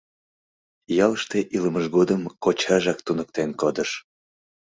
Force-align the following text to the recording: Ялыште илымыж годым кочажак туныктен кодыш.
Ялыште 1.05 1.39
илымыж 1.55 1.85
годым 1.95 2.21
кочажак 2.43 2.99
туныктен 3.05 3.49
кодыш. 3.61 3.91